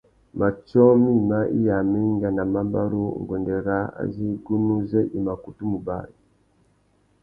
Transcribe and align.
Matiō 0.39 0.85
mïma 1.03 1.39
iya 1.59 1.75
a 1.81 1.87
mà 1.89 1.99
enga 2.09 2.29
nà 2.37 2.43
mabarú 2.53 3.03
nguêndê 3.21 3.57
râā 3.67 3.83
azê 4.01 4.25
igunú 4.35 4.75
zê 4.89 5.01
i 5.17 5.19
mà 5.25 5.33
kutu 5.43 5.63
mù 5.71 5.77
bari. 5.87 6.15